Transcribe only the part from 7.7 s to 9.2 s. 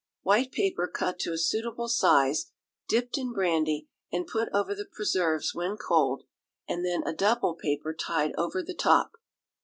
tied over the top.